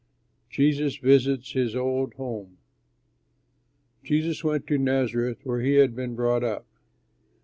JESUS 0.49 0.95
VISITS 0.97 1.51
HIS 1.51 1.75
OLD 1.75 2.15
HOME 2.15 2.57
Jesus 4.03 4.43
went 4.43 4.65
to 4.65 4.79
Nazareth 4.79 5.37
where 5.43 5.61
he 5.61 5.75
had 5.75 5.95
been 5.95 6.15
brought 6.15 6.43
up. 6.43 6.65